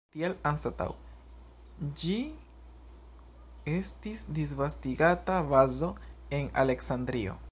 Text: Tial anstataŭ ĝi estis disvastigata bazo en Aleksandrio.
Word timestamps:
Tial 0.15 0.33
anstataŭ 0.49 0.87
ĝi 2.03 2.15
estis 3.75 4.25
disvastigata 4.39 5.37
bazo 5.53 5.93
en 6.41 6.51
Aleksandrio. 6.65 7.41